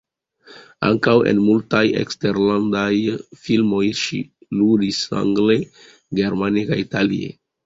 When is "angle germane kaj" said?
5.21-6.81